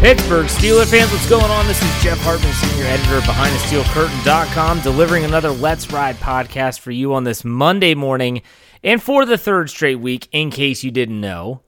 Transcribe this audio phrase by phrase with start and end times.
[0.00, 1.66] Pittsburgh Steeler fans, what's going on?
[1.66, 7.14] This is Jeff Hartman, senior editor of BehindTheSteelCurtain.com, delivering another Let's Ride podcast for you
[7.14, 8.42] on this Monday morning.
[8.84, 11.62] And for the third straight week, in case you didn't know,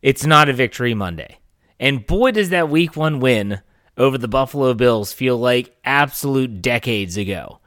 [0.00, 1.38] it's not a victory Monday.
[1.78, 3.60] And boy, does that week one win
[3.98, 7.58] over the Buffalo Bills feel like absolute decades ago.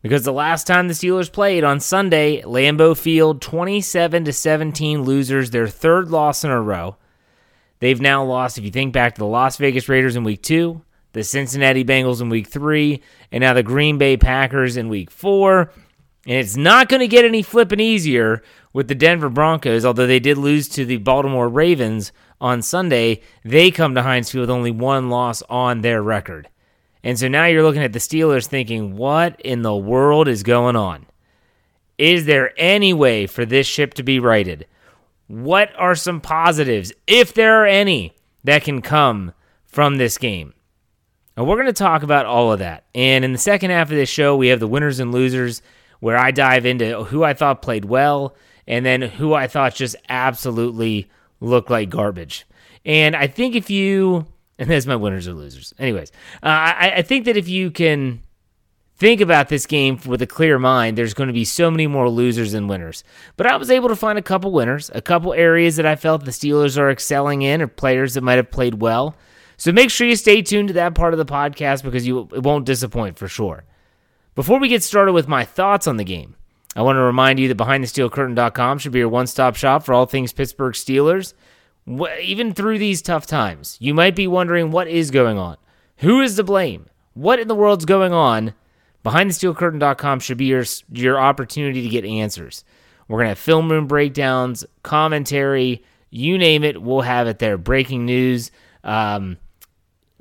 [0.00, 5.50] Because the last time the Steelers played on Sunday, Lambeau Field, 27 to 17 losers,
[5.50, 6.96] their third loss in a row.
[7.84, 10.80] They've now lost, if you think back to the Las Vegas Raiders in week two,
[11.12, 15.70] the Cincinnati Bengals in week three, and now the Green Bay Packers in week four.
[16.26, 20.18] And it's not going to get any flipping easier with the Denver Broncos, although they
[20.18, 23.20] did lose to the Baltimore Ravens on Sunday.
[23.44, 26.48] They come to Heinz Field with only one loss on their record.
[27.02, 30.74] And so now you're looking at the Steelers thinking, what in the world is going
[30.74, 31.04] on?
[31.98, 34.66] Is there any way for this ship to be righted?
[35.26, 38.14] What are some positives, if there are any,
[38.44, 39.32] that can come
[39.64, 40.54] from this game?
[41.36, 42.84] And we're going to talk about all of that.
[42.94, 45.62] And in the second half of this show, we have the winners and losers,
[46.00, 48.36] where I dive into who I thought played well
[48.66, 51.10] and then who I thought just absolutely
[51.40, 52.46] looked like garbage.
[52.84, 54.26] And I think if you,
[54.58, 55.74] and there's my winners or losers.
[55.78, 56.12] Anyways,
[56.42, 58.20] uh, I, I think that if you can
[58.96, 62.08] think about this game with a clear mind, there's going to be so many more
[62.08, 63.04] losers than winners.
[63.36, 66.24] But I was able to find a couple winners, a couple areas that I felt
[66.24, 69.16] the Steelers are excelling in, or players that might have played well.
[69.56, 72.42] So make sure you stay tuned to that part of the podcast because you it
[72.42, 73.64] won't disappoint for sure.
[74.34, 76.34] Before we get started with my thoughts on the game,
[76.74, 80.32] I want to remind you that BehindTheSteelCurtain.com should be your one-stop shop for all things
[80.32, 81.34] Pittsburgh Steelers,
[82.20, 83.76] even through these tough times.
[83.80, 85.56] You might be wondering what is going on.
[85.98, 86.86] Who is to blame?
[87.12, 88.54] What in the world's going on?
[89.04, 92.64] BehindTheSteelCurtain.com should be your your opportunity to get answers.
[93.08, 97.58] We're gonna have film room breakdowns, commentary, you name it, we'll have it there.
[97.58, 98.50] Breaking news,
[98.82, 99.36] um,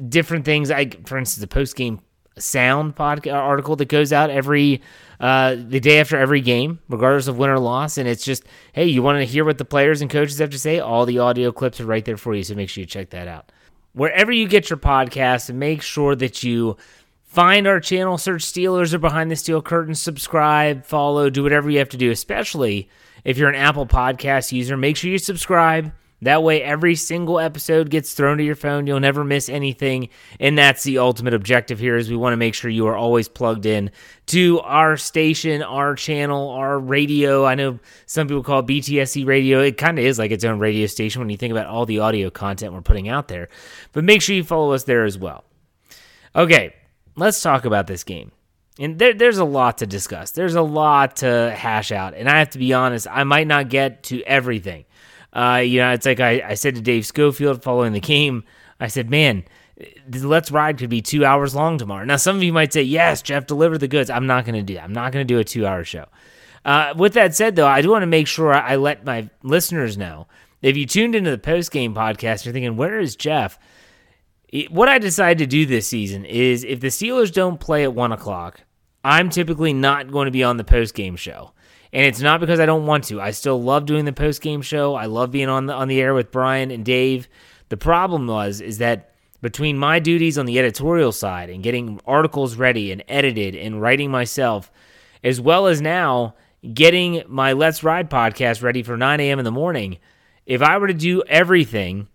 [0.09, 0.71] different things.
[0.71, 2.01] I, for instance, the post game
[2.37, 4.81] sound podcast article that goes out every
[5.19, 7.97] uh, the day after every game, regardless of win or loss.
[7.97, 8.43] And it's just,
[8.73, 10.79] hey, you want to hear what the players and coaches have to say?
[10.79, 13.27] All the audio clips are right there for you, so make sure you check that
[13.27, 13.51] out.
[13.93, 16.77] Wherever you get your podcast, make sure that you
[17.33, 21.79] Find our channel, search Steelers or Behind the Steel Curtain, subscribe, follow, do whatever you
[21.79, 22.89] have to do, especially
[23.23, 24.77] if you're an Apple Podcast user.
[24.77, 25.91] Make sure you subscribe,
[26.23, 28.87] That way, every single episode gets thrown to your phone.
[28.87, 30.07] You'll never miss anything.
[30.39, 33.27] And that's the ultimate objective here is we want to make sure you are always
[33.27, 33.91] plugged in
[34.27, 37.43] to our station, our channel, our radio.
[37.45, 39.59] I know some people call it BTSC radio.
[39.59, 41.99] It kind of is like its own radio station when you think about all the
[41.99, 43.49] audio content we're putting out there.
[43.91, 45.43] But make sure you follow us there as well.
[46.37, 46.73] Okay,
[47.15, 48.31] let's talk about this game.
[48.79, 50.31] And there, there's a lot to discuss.
[50.31, 52.15] There's a lot to hash out.
[52.15, 54.85] And I have to be honest, I might not get to everything.
[55.31, 58.43] Uh, you know, it's like I, I said to Dave Schofield following the game,
[58.79, 59.43] I said, man,
[60.07, 62.05] the Let's Ride could be two hours long tomorrow.
[62.05, 64.09] Now, some of you might say, yes, Jeff, deliver the goods.
[64.09, 64.83] I'm not going to do that.
[64.83, 66.05] I'm not going to do a two hour show.
[66.65, 69.97] Uh, with that said, though, I do want to make sure I let my listeners
[69.97, 70.27] know.
[70.61, 73.59] If you tuned into the post game podcast, you're thinking, where is Jeff?
[74.69, 78.11] What I decided to do this season is if the Steelers don't play at one
[78.11, 78.61] o'clock,
[79.03, 81.53] I'm typically not going to be on the post game show.
[81.91, 83.19] And it's not because I don't want to.
[83.19, 84.95] I still love doing the post game show.
[84.95, 87.27] I love being on the on the air with Brian and Dave.
[87.69, 92.55] The problem was is that between my duties on the editorial side and getting articles
[92.55, 94.71] ready and edited and writing myself,
[95.23, 96.35] as well as now
[96.73, 99.39] getting my Let's Ride podcast ready for 9 a.m.
[99.39, 99.97] in the morning,
[100.45, 102.07] if I were to do everything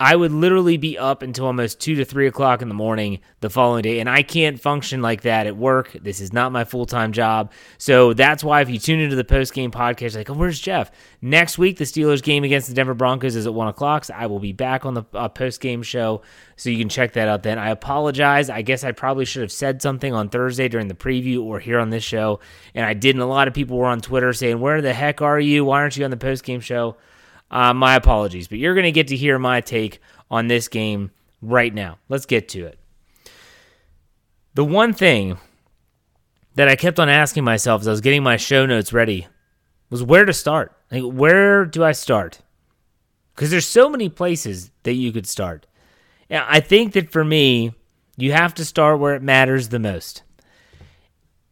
[0.00, 3.48] I would literally be up until almost two to three o'clock in the morning the
[3.48, 5.92] following day, and I can't function like that at work.
[5.92, 9.22] This is not my full time job, so that's why if you tune into the
[9.22, 10.90] post game podcast, like, oh, where's Jeff?
[11.22, 14.06] Next week, the Steelers game against the Denver Broncos is at one o'clock.
[14.06, 16.22] So I will be back on the uh, post game show,
[16.56, 17.44] so you can check that out.
[17.44, 18.50] Then I apologize.
[18.50, 21.78] I guess I probably should have said something on Thursday during the preview or here
[21.78, 22.40] on this show,
[22.74, 23.22] and I didn't.
[23.22, 25.64] A lot of people were on Twitter saying, "Where the heck are you?
[25.64, 26.96] Why aren't you on the post game show?"
[27.54, 31.12] Uh, my apologies, but you're going to get to hear my take on this game
[31.40, 31.98] right now.
[32.08, 32.80] Let's get to it.
[34.54, 35.38] The one thing
[36.56, 39.28] that I kept on asking myself as I was getting my show notes ready
[39.88, 40.76] was where to start.
[40.90, 42.40] Like, where do I start?
[43.34, 45.68] Because there's so many places that you could start.
[46.28, 47.72] I think that for me,
[48.16, 50.24] you have to start where it matters the most.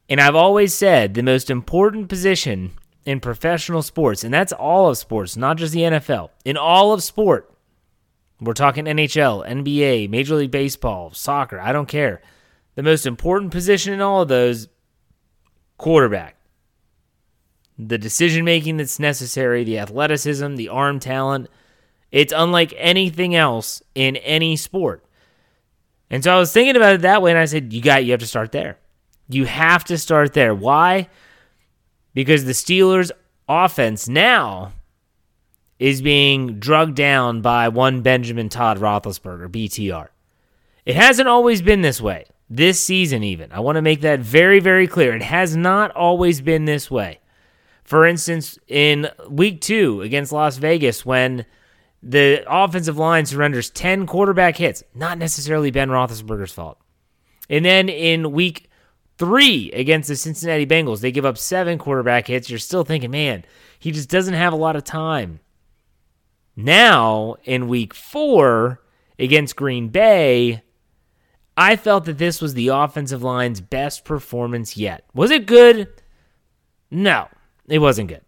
[0.09, 2.73] And I've always said the most important position
[3.05, 6.31] in professional sports, and that's all of sports, not just the NFL.
[6.45, 7.53] In all of sport,
[8.41, 12.23] we're talking NHL, NBA, Major League Baseball, soccer, I don't care.
[12.75, 14.69] The most important position in all of those,
[15.79, 16.37] quarterback.
[17.79, 21.49] The decision making that's necessary, the athleticism, the arm talent,
[22.11, 25.05] it's unlike anything else in any sport.
[26.11, 28.11] And so I was thinking about it that way, and I said, you got, you
[28.11, 28.79] have to start there.
[29.29, 30.55] You have to start there.
[30.55, 31.09] Why?
[32.15, 33.11] Because the Steelers'
[33.49, 34.73] offense now
[35.79, 40.09] is being drugged down by one Benjamin Todd Roethlisberger, BTR.
[40.85, 42.27] It hasn't always been this way.
[42.49, 43.51] This season, even.
[43.51, 45.15] I want to make that very, very clear.
[45.15, 47.21] It has not always been this way.
[47.83, 51.47] For instance, in week two against Las Vegas, when
[52.03, 56.79] the offensive line surrenders 10 quarterback hits, not necessarily Ben Roethlisberger's fault.
[57.49, 58.69] And then in week
[59.23, 61.01] three against the Cincinnati Bengals.
[61.01, 62.51] They give up seven quarterback hits.
[62.51, 63.45] You're still thinking, man,
[63.79, 65.39] he just doesn't have a lot of time.
[66.57, 68.83] Now, in week four
[69.21, 70.65] against Green Bay,
[71.57, 75.05] I felt that this was the offensive line's best performance yet.
[75.15, 75.87] Was it good?
[76.91, 77.29] No,
[77.69, 78.23] it wasn't good.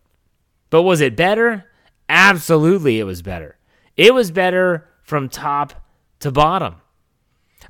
[0.70, 1.64] But was it better?
[2.08, 3.58] Absolutely, it was better.
[3.96, 5.74] It was better from top
[6.20, 6.76] to bottom.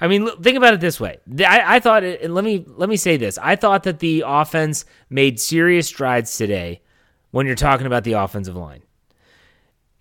[0.00, 1.18] I mean, think about it this way.
[1.40, 3.38] I, I thought, it, let me let me say this.
[3.38, 6.82] I thought that the offense made serious strides today.
[7.30, 8.82] When you're talking about the offensive line,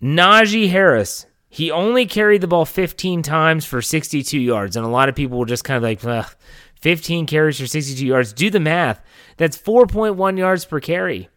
[0.00, 5.08] Najee Harris, he only carried the ball 15 times for 62 yards, and a lot
[5.08, 6.32] of people were just kind of like, Ugh,
[6.80, 8.32] 15 carries for 62 yards.
[8.32, 9.02] Do the math.
[9.36, 11.28] That's 4.1 yards per carry.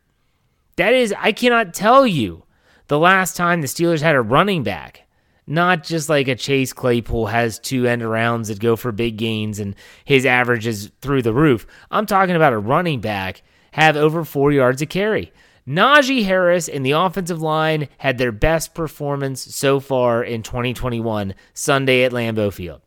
[0.76, 2.44] That is, I cannot tell you
[2.88, 5.07] the last time the Steelers had a running back
[5.48, 9.60] not just like a Chase Claypool has two end arounds that go for big gains
[9.60, 9.76] and
[10.06, 11.66] his average is through the roof.
[11.90, 15.32] I'm talking about a running back have over four yards of carry.
[15.68, 22.04] Najee Harris and the offensive line had their best performance so far in 2021 Sunday
[22.04, 22.82] at Lambeau Field.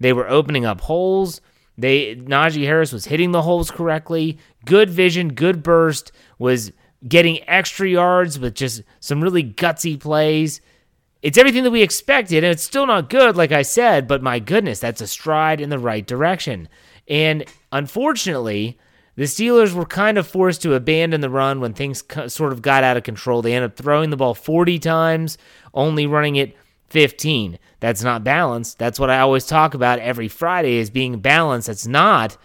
[0.00, 1.40] They were opening up holes.
[1.78, 4.38] They Najee Harris was hitting the holes correctly.
[4.64, 6.72] Good vision, good burst, was
[7.06, 10.60] getting extra yards with just some really gutsy plays.
[11.22, 14.38] It's everything that we expected, and it's still not good, like I said, but my
[14.38, 16.68] goodness, that's a stride in the right direction.
[17.08, 18.78] And unfortunately,
[19.16, 22.84] the Steelers were kind of forced to abandon the run when things sort of got
[22.84, 23.40] out of control.
[23.40, 25.38] They ended up throwing the ball 40 times,
[25.72, 26.54] only running it
[26.90, 27.58] 15.
[27.80, 28.78] That's not balanced.
[28.78, 31.68] That's what I always talk about every Friday is being balanced.
[31.68, 32.36] That's not.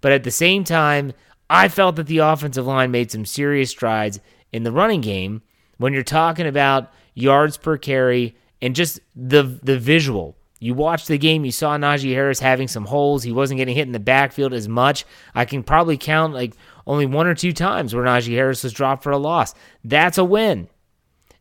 [0.00, 1.12] But at the same time,
[1.48, 4.20] I felt that the offensive line made some serious strides
[4.52, 5.42] in the running game
[5.78, 10.36] when you're talking about yards per carry and just the the visual.
[10.60, 13.22] You watched the game, you saw Najee Harris having some holes.
[13.22, 15.04] He wasn't getting hit in the backfield as much.
[15.32, 19.04] I can probably count like only one or two times where Najee Harris was dropped
[19.04, 19.54] for a loss.
[19.84, 20.68] That's a win.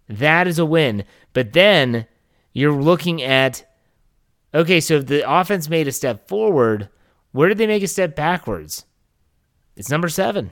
[0.07, 1.03] That is a win.
[1.34, 2.05] But then
[2.53, 3.63] you're looking at
[4.53, 6.89] okay, so if the offense made a step forward,
[7.31, 8.86] where did they make a step backwards?
[9.75, 10.51] It's number seven.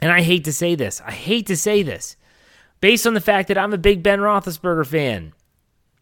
[0.00, 1.00] And I hate to say this.
[1.00, 2.16] I hate to say this.
[2.82, 5.32] Based on the fact that I'm a big Ben Roethlisberger fan.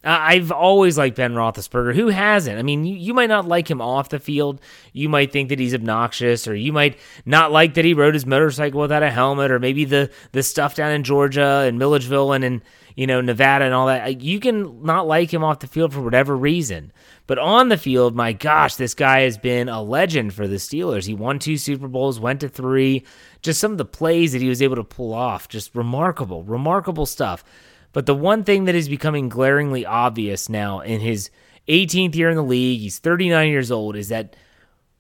[0.03, 1.95] I've always liked Ben Roethlisberger.
[1.95, 2.59] Who hasn't?
[2.59, 4.63] I mean, you, might not like him off the field.
[4.95, 8.25] You might think that he's obnoxious, or you might not like that he rode his
[8.25, 12.43] motorcycle without a helmet, or maybe the the stuff down in Georgia and Milledgeville and
[12.43, 12.63] in
[12.97, 14.21] you know Nevada and all that.
[14.21, 16.93] You can not like him off the field for whatever reason,
[17.27, 21.07] but on the field, my gosh, this guy has been a legend for the Steelers.
[21.07, 23.05] He won two Super Bowls, went to three.
[23.43, 27.07] Just some of the plays that he was able to pull off, just remarkable, remarkable
[27.07, 27.45] stuff.
[27.93, 31.31] But the one thing that is becoming glaringly obvious now in his
[31.69, 34.37] 18th year in the league, he's 39 years old, is that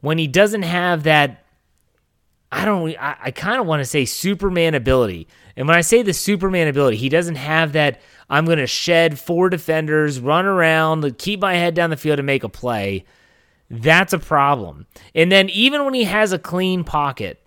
[0.00, 1.44] when he doesn't have that,
[2.52, 5.28] I don't, I, I kind of want to say Superman ability.
[5.56, 9.18] And when I say the Superman ability, he doesn't have that, I'm going to shed
[9.18, 13.04] four defenders, run around, keep my head down the field and make a play.
[13.70, 14.86] That's a problem.
[15.14, 17.40] And then even when he has a clean pocket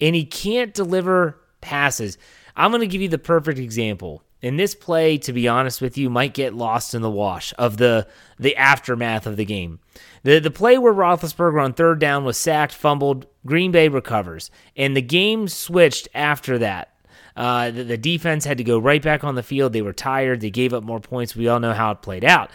[0.00, 2.18] and he can't deliver passes,
[2.56, 4.24] I'm going to give you the perfect example.
[4.42, 7.76] And this play, to be honest with you, might get lost in the wash of
[7.76, 8.08] the
[8.38, 9.78] the aftermath of the game.
[10.24, 14.96] The the play where Roethlisberger on third down was sacked, fumbled, Green Bay recovers, and
[14.96, 16.88] the game switched after that.
[17.36, 19.72] Uh, the, the defense had to go right back on the field.
[19.72, 20.40] They were tired.
[20.40, 21.34] They gave up more points.
[21.34, 22.50] We all know how it played out.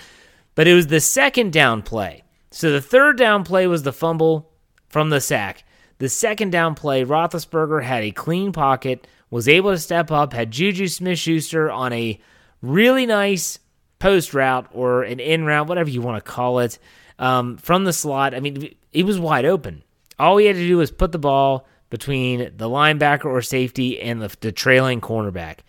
[0.55, 2.23] But it was the second down play.
[2.51, 4.51] So the third down play was the fumble
[4.87, 5.63] from the sack.
[5.99, 10.51] The second down play, Roethlisberger had a clean pocket was able to step up, had
[10.51, 12.19] Juju Smith Schuster on a
[12.61, 13.59] really nice
[13.99, 16.79] post route or an in route, whatever you want to call it,
[17.19, 18.33] um, from the slot.
[18.33, 19.83] I mean, he was wide open.
[20.19, 24.21] All he had to do was put the ball between the linebacker or safety and
[24.21, 25.59] the, the trailing cornerback.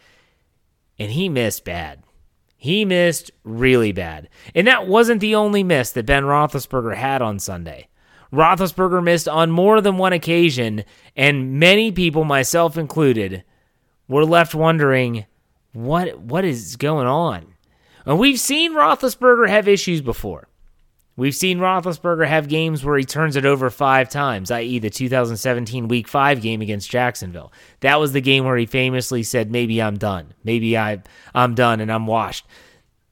[0.98, 2.02] And he missed bad.
[2.56, 4.28] He missed really bad.
[4.54, 7.88] And that wasn't the only miss that Ben Roethlisberger had on Sunday.
[8.32, 10.84] Roethlisberger missed on more than one occasion,
[11.16, 13.44] and many people, myself included,
[14.08, 15.26] were left wondering
[15.72, 17.54] what what is going on.
[18.04, 20.48] And we've seen Roethlisberger have issues before.
[21.16, 25.88] We've seen Roethlisberger have games where he turns it over five times, i.e., the 2017
[25.88, 27.52] Week Five game against Jacksonville.
[27.80, 30.32] That was the game where he famously said, "Maybe I'm done.
[30.44, 31.02] Maybe I
[31.34, 32.46] I'm done and I'm washed."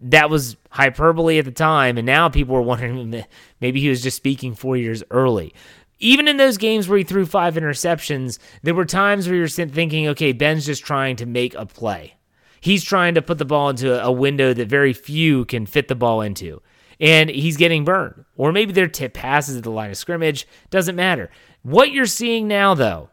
[0.00, 3.24] That was hyperbole at the time, and now people were wondering
[3.60, 5.54] maybe he was just speaking four years early
[5.98, 10.08] even in those games where he threw five interceptions, there were times where you're thinking,
[10.08, 12.16] okay, Ben's just trying to make a play.
[12.60, 15.94] He's trying to put the ball into a window that very few can fit the
[15.94, 16.60] ball into.
[16.98, 18.24] And he's getting burned.
[18.36, 20.46] Or maybe they're tip passes at the line of scrimmage.
[20.70, 21.30] Doesn't matter.
[21.62, 23.10] What you're seeing now, though,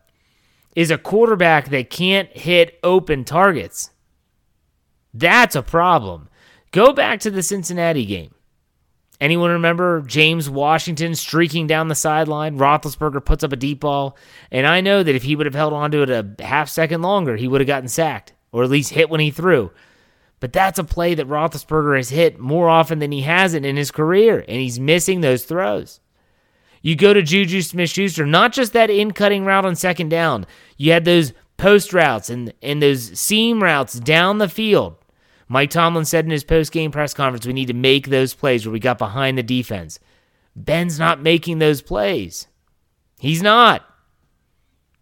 [0.75, 3.92] is a quarterback that can't hit open targets.
[5.13, 6.30] That's a problem.
[6.74, 8.34] Go back to the Cincinnati game.
[9.22, 12.58] Anyone remember James Washington streaking down the sideline?
[12.58, 14.18] Roethlisberger puts up a deep ball,
[14.51, 17.03] and I know that if he would have held on to it a half second
[17.03, 19.72] longer, he would have gotten sacked or at least hit when he threw.
[20.39, 23.92] But that's a play that Roethlisberger has hit more often than he hasn't in his
[23.92, 26.00] career, and he's missing those throws.
[26.82, 30.48] You go to Juju Smith Schuster, not just that in cutting route on second down,
[30.77, 34.98] you had those post routes and, and those seam routes down the field
[35.48, 38.74] Mike Tomlin said in his post-game press conference, we need to make those plays where
[38.74, 40.00] we got behind the defense.
[40.56, 42.48] Ben's not making those plays.
[43.20, 43.86] He's not.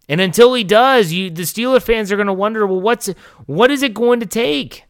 [0.08, 3.06] And until he does, you the Steeler fans are going to wonder, well, what's
[3.46, 4.84] what is it going to take?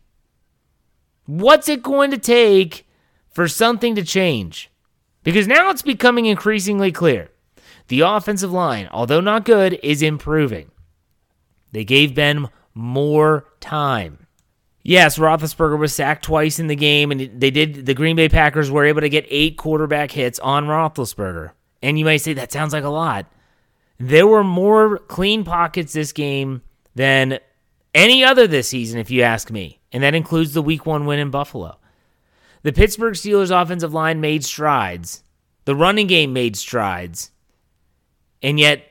[1.26, 2.86] What's it going to take
[3.30, 4.70] for something to change?
[5.22, 7.30] Because now it's becoming increasingly clear.
[7.88, 10.70] The offensive line, although not good, is improving.
[11.70, 14.21] They gave Ben more time.
[14.84, 17.86] Yes, Roethlisberger was sacked twice in the game, and they did.
[17.86, 21.52] The Green Bay Packers were able to get eight quarterback hits on Roethlisberger.
[21.82, 23.26] And you might say that sounds like a lot.
[23.98, 26.62] There were more clean pockets this game
[26.94, 27.38] than
[27.94, 31.20] any other this season, if you ask me, and that includes the Week One win
[31.20, 31.78] in Buffalo.
[32.62, 35.22] The Pittsburgh Steelers' offensive line made strides.
[35.64, 37.30] The running game made strides,
[38.42, 38.84] and yet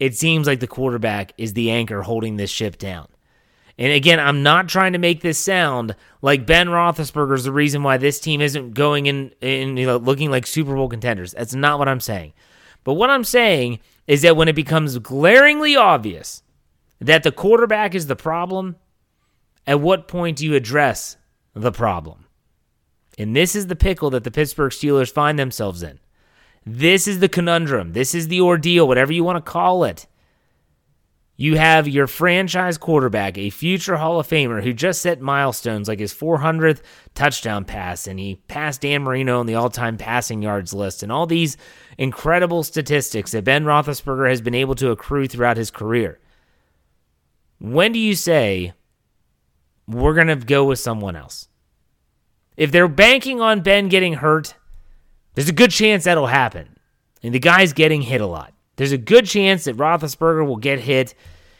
[0.00, 3.08] it seems like the quarterback is the anchor holding this ship down.
[3.76, 7.82] And again, I'm not trying to make this sound like Ben Roethlisberger is the reason
[7.82, 11.32] why this team isn't going in, in you know, looking like Super Bowl contenders.
[11.32, 12.34] That's not what I'm saying.
[12.84, 16.42] But what I'm saying is that when it becomes glaringly obvious
[17.00, 18.76] that the quarterback is the problem,
[19.66, 21.16] at what point do you address
[21.54, 22.26] the problem?
[23.18, 25.98] And this is the pickle that the Pittsburgh Steelers find themselves in.
[26.66, 27.92] This is the conundrum.
[27.92, 30.06] This is the ordeal, whatever you want to call it.
[31.36, 35.98] You have your franchise quarterback, a future Hall of Famer who just set milestones like
[35.98, 36.80] his 400th
[37.14, 41.10] touchdown pass, and he passed Dan Marino on the all time passing yards list, and
[41.10, 41.56] all these
[41.98, 46.20] incredible statistics that Ben Roethlisberger has been able to accrue throughout his career.
[47.58, 48.72] When do you say,
[49.88, 51.48] we're going to go with someone else?
[52.56, 54.54] If they're banking on Ben getting hurt,
[55.34, 56.78] there's a good chance that'll happen.
[57.22, 58.52] And the guy's getting hit a lot.
[58.76, 61.14] There's a good chance that Roethlisberger will get hit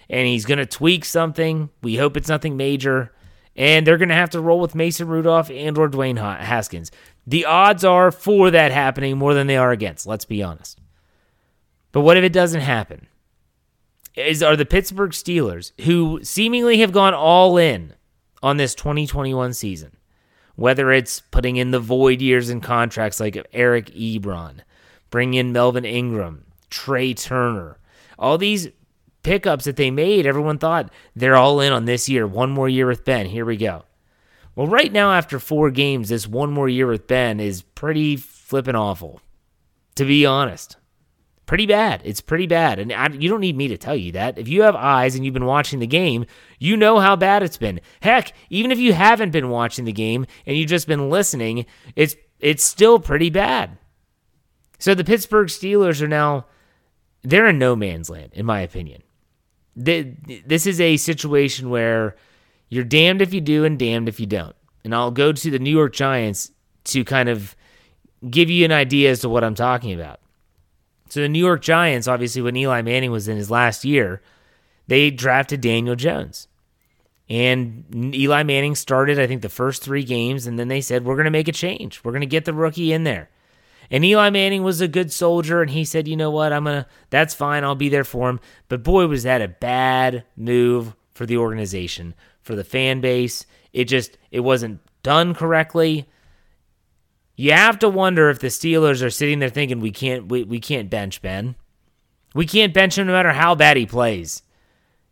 [0.08, 1.70] and he's going to tweak something.
[1.82, 3.12] We hope it's nothing major.
[3.56, 6.90] And they're going to have to roll with Mason Rudolph and or Dwayne Haskins.
[7.26, 10.80] The odds are for that happening more than they are against, let's be honest.
[11.92, 13.06] But what if it doesn't happen?
[14.16, 17.94] Is are the Pittsburgh Steelers who seemingly have gone all in
[18.42, 19.96] on this 2021 season
[20.56, 24.60] whether it's putting in the void years in contracts like Eric Ebron,
[25.10, 26.44] bring in Melvin Ingram,
[26.74, 27.78] Trai Turner,
[28.18, 28.68] all these
[29.22, 32.26] pickups that they made, everyone thought they're all in on this year.
[32.26, 33.26] One more year with Ben.
[33.26, 33.84] Here we go.
[34.56, 38.76] Well, right now, after four games, this one more year with Ben is pretty flippin'
[38.76, 39.20] awful,
[39.96, 40.76] to be honest
[41.46, 42.00] pretty bad.
[42.04, 42.78] It's pretty bad.
[42.78, 44.38] And I, you don't need me to tell you that.
[44.38, 46.26] If you have eyes and you've been watching the game,
[46.58, 47.80] you know how bad it's been.
[48.00, 51.66] Heck, even if you haven't been watching the game and you've just been listening,
[51.96, 53.78] it's it's still pretty bad.
[54.78, 56.46] So the Pittsburgh Steelers are now
[57.24, 59.02] they're in no man's land in my opinion.
[59.74, 62.14] this is a situation where
[62.68, 64.54] you're damned if you do and damned if you don't.
[64.84, 66.52] And I'll go to the New York Giants
[66.84, 67.56] to kind of
[68.30, 70.20] give you an idea as to what I'm talking about.
[71.08, 74.22] So the New York Giants, obviously, when Eli Manning was in his last year,
[74.86, 76.48] they drafted Daniel Jones.
[77.28, 81.14] And Eli Manning started, I think, the first three games, and then they said, We're
[81.14, 82.02] going to make a change.
[82.04, 83.30] We're going to get the rookie in there.
[83.90, 86.52] And Eli Manning was a good soldier, and he said, You know what?
[86.52, 87.64] I'm to, that's fine.
[87.64, 88.40] I'll be there for him.
[88.68, 93.46] But boy, was that a bad move for the organization, for the fan base.
[93.72, 96.08] It just, it wasn't done correctly.
[97.36, 100.60] You have to wonder if the Steelers are sitting there thinking we can't we, we
[100.60, 101.56] can't bench Ben.
[102.34, 104.42] We can't bench him no matter how bad he plays.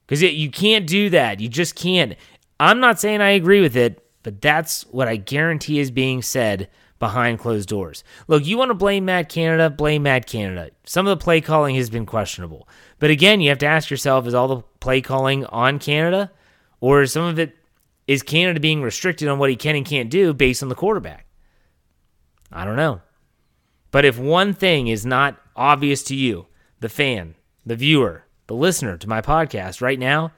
[0.06, 1.40] Because you can't do that.
[1.40, 2.16] You just can't.
[2.60, 6.68] I'm not saying I agree with it, but that's what I guarantee is being said
[7.02, 8.04] behind closed doors.
[8.28, 10.70] Look, you want to blame Matt Canada, blame Matt Canada.
[10.86, 12.68] Some of the play calling has been questionable.
[13.00, 16.30] But again, you have to ask yourself is all the play calling on Canada?
[16.80, 17.56] Or is some of it
[18.06, 21.26] is Canada being restricted on what he can and can't do based on the quarterback?
[22.52, 23.00] I don't know.
[23.90, 26.46] But if one thing is not obvious to you,
[26.78, 27.34] the fan,
[27.66, 30.30] the viewer, the listener to my podcast right now,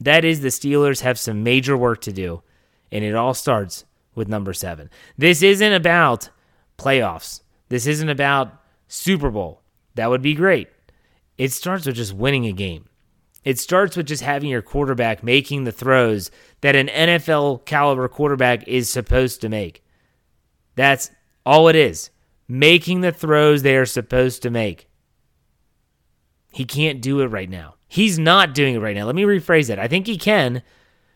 [0.00, 2.42] that is the Steelers have some major work to do,
[2.90, 4.90] and it all starts with number seven.
[5.16, 6.30] This isn't about
[6.78, 7.40] playoffs.
[7.68, 8.52] This isn't about
[8.88, 9.62] Super Bowl.
[9.94, 10.68] That would be great.
[11.38, 12.88] It starts with just winning a game.
[13.44, 18.66] It starts with just having your quarterback making the throws that an NFL caliber quarterback
[18.68, 19.82] is supposed to make.
[20.76, 21.10] That's
[21.44, 22.10] all it is
[22.48, 24.86] making the throws they are supposed to make.
[26.52, 27.76] He can't do it right now.
[27.88, 29.06] He's not doing it right now.
[29.06, 29.78] Let me rephrase that.
[29.78, 30.62] I think he can,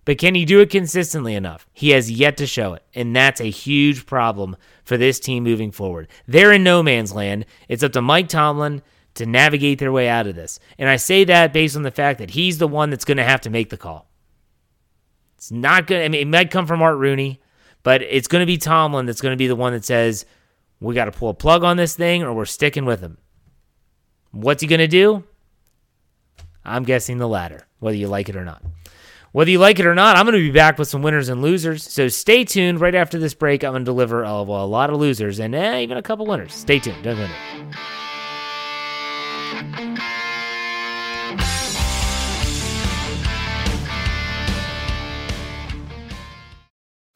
[0.06, 1.66] but can he do it consistently enough?
[1.74, 2.82] He has yet to show it.
[2.94, 6.08] And that's a huge problem for this team moving forward.
[6.26, 7.44] They're in no man's land.
[7.68, 8.82] It's up to Mike Tomlin
[9.14, 10.60] to navigate their way out of this.
[10.78, 13.24] And I say that based on the fact that he's the one that's going to
[13.24, 14.08] have to make the call.
[15.36, 17.40] It's not going to, I mean, it might come from Art Rooney.
[17.82, 20.24] But it's going to be Tomlin that's going to be the one that says,
[20.80, 23.18] we got to pull a plug on this thing or we're sticking with him.
[24.32, 25.22] What's he going to do?
[26.64, 28.60] I'm guessing the latter, whether you like it or not.
[29.36, 31.42] Whether you like it or not, I'm going to be back with some winners and
[31.42, 31.82] losers.
[31.82, 32.80] So stay tuned.
[32.80, 35.54] Right after this break, I'm going to deliver a, well, a lot of losers and
[35.54, 36.54] eh, even a couple winners.
[36.54, 37.04] Stay tuned.
[37.04, 37.74] Don't go anywhere.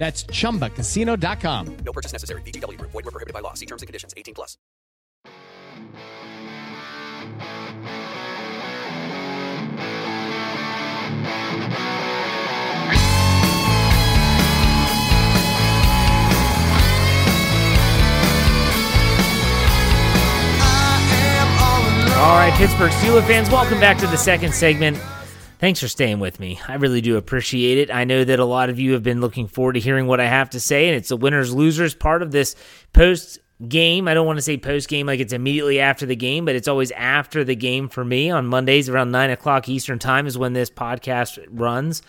[0.00, 1.76] That's ChumbaCasino.com.
[1.84, 2.40] No purchase necessary.
[2.40, 2.80] VGW.
[2.80, 3.52] Void were prohibited by law.
[3.52, 4.14] See terms and conditions.
[4.16, 4.56] 18 plus.
[22.16, 24.98] All right, Pittsburgh Steelers fans, welcome back to the second segment.
[25.60, 26.58] Thanks for staying with me.
[26.66, 27.94] I really do appreciate it.
[27.94, 30.24] I know that a lot of you have been looking forward to hearing what I
[30.24, 32.56] have to say, and it's the winners losers part of this
[32.94, 34.08] post game.
[34.08, 36.66] I don't want to say post game like it's immediately after the game, but it's
[36.66, 38.30] always after the game for me.
[38.30, 42.00] On Mondays around 9 o'clock Eastern Time is when this podcast runs.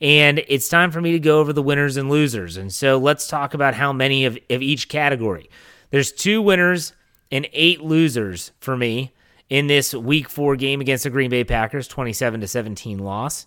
[0.00, 2.56] And it's time for me to go over the winners and losers.
[2.56, 5.50] And so let's talk about how many of, of each category.
[5.90, 6.92] There's two winners
[7.32, 9.12] and eight losers for me
[9.52, 13.46] in this week four game against the Green Bay Packers, 27 to 17 loss.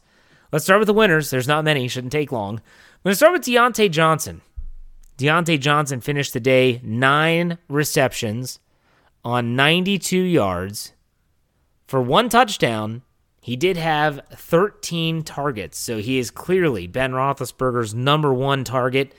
[0.52, 1.32] Let's start with the winners.
[1.32, 2.58] There's not many, shouldn't take long.
[2.58, 2.62] I'm
[3.04, 4.41] going to start with Diontae Johnson.
[5.18, 8.60] Diontae Johnson finished the day nine receptions
[9.24, 10.94] on 92 yards
[11.88, 13.02] for one touchdown.
[13.41, 19.15] He did have 13 targets, so he is clearly Ben Roethlisberger's number one target.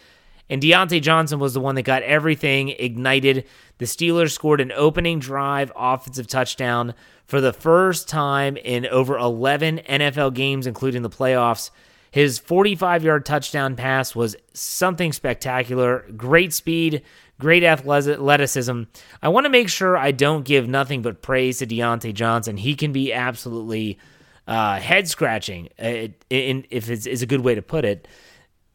[0.48, 3.46] And Diontae Johnson was the one that got everything ignited.
[3.78, 6.94] The Steelers scored an opening drive offensive touchdown
[7.26, 11.70] for the first time in over 11 NFL games, including the playoffs.
[12.12, 16.06] His 45 yard touchdown pass was something spectacular.
[16.16, 17.02] Great speed,
[17.40, 18.82] great athleticism.
[19.22, 22.56] I want to make sure I don't give nothing but praise to Diontae Johnson.
[22.56, 23.98] He can be absolutely
[24.46, 28.06] uh, head scratching, uh, if it's is a good way to put it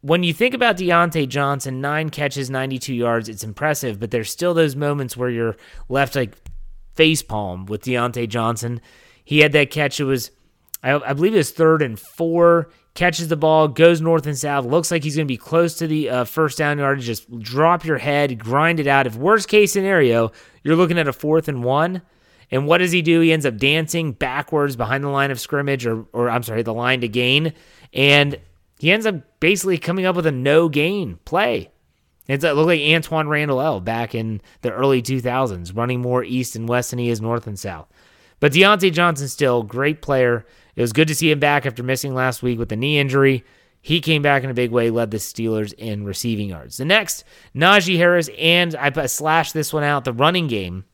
[0.02, 4.54] when you think about Diontae Johnson, nine catches, 92 yards, it's impressive, but there's still
[4.54, 5.56] those moments where you're
[5.90, 6.36] left like
[6.96, 8.82] face palm with Diontae Johnson.
[9.24, 10.00] He had that catch.
[10.00, 10.32] It was,
[10.84, 12.70] I, I believe, was third and four.
[12.94, 14.66] Catches the ball, goes north and south.
[14.66, 17.00] Looks like he's going to be close to the uh, first down yard.
[17.00, 19.08] Just drop your head, grind it out.
[19.08, 20.32] If worst case scenario,
[20.64, 22.02] you're looking at a fourth and one.
[22.50, 23.22] And what does he do?
[23.22, 26.74] He ends up dancing backwards behind the line of scrimmage, or, or I'm sorry, the
[26.74, 27.54] line to gain.
[27.94, 28.38] And
[28.82, 31.70] he ends up basically coming up with a no gain play.
[32.28, 36.56] It uh, looked like Antwaan Randle El back in the early 2000s, running more east
[36.56, 37.88] and west than he is north and south.
[38.40, 40.48] But Diontae Johnson still great player.
[40.76, 43.46] It was good to see him back after missing last week with a knee injury.
[43.84, 46.78] He came back in a big way, led the Steelers in receiving yards.
[46.78, 47.24] The next,
[47.56, 50.86] Najee Harris, and I slashed this one out, the running game.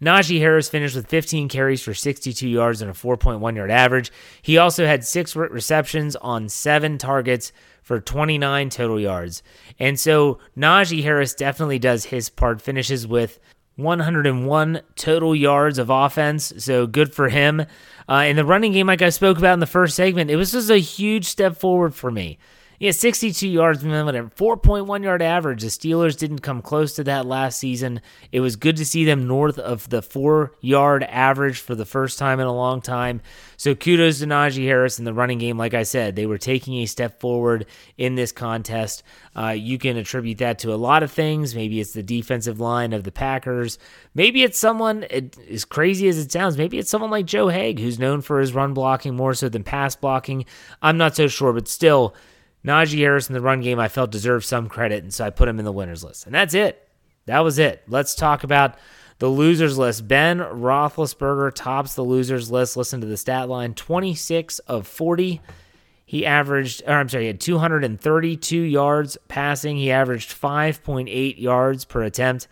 [0.00, 4.12] Najee Harris finished with 15 carries for 62 yards and a 4.1 yard average.
[4.42, 7.52] He also had six receptions on seven targets
[7.82, 9.42] for 29 total yards.
[9.78, 13.38] And so Najee Harris definitely does his part, finishes with
[13.76, 16.52] 101 total yards of offense.
[16.58, 17.64] So good for him.
[18.08, 20.52] Uh, in the running game, like I spoke about in the first segment, it was
[20.52, 22.38] just a huge step forward for me.
[22.80, 24.30] Yeah, 62 yards, whatever.
[24.30, 25.62] 4.1 yard average.
[25.62, 28.00] The Steelers didn't come close to that last season.
[28.32, 32.18] It was good to see them north of the four yard average for the first
[32.18, 33.20] time in a long time.
[33.56, 35.56] So kudos to Najee Harris in the running game.
[35.56, 39.04] Like I said, they were taking a step forward in this contest.
[39.36, 41.54] Uh, you can attribute that to a lot of things.
[41.54, 43.78] Maybe it's the defensive line of the Packers.
[44.14, 47.78] Maybe it's someone, it, as crazy as it sounds, maybe it's someone like Joe Haeg,
[47.78, 50.44] who's known for his run blocking more so than pass blocking.
[50.82, 52.14] I'm not so sure, but still.
[52.64, 55.48] Najee Harris in the run game I felt deserved some credit, and so I put
[55.48, 56.26] him in the winners list.
[56.26, 56.88] And that's it.
[57.26, 57.82] That was it.
[57.88, 58.76] Let's talk about
[59.18, 60.08] the losers list.
[60.08, 62.76] Ben Roethlisberger tops the losers list.
[62.76, 65.40] Listen to the stat line 26 of 40.
[66.06, 69.76] He averaged, or I'm sorry, he had 232 yards passing.
[69.76, 72.46] He averaged 5.8 yards per attempt,